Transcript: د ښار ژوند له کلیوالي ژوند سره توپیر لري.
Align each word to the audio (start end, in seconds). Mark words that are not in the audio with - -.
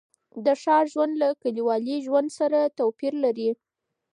د 0.45 0.47
ښار 0.61 0.85
ژوند 0.93 1.13
له 1.21 1.27
کلیوالي 1.41 1.97
ژوند 2.05 2.29
سره 2.39 2.59
توپیر 2.77 3.13
لري. 3.23 3.49